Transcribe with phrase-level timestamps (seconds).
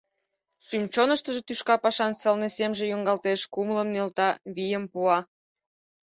[0.65, 5.19] Шӱм-чоныштыжо тӱшка пашан сылне семже йоҥгалтеш, кумылым нӧлта, вийым пуа.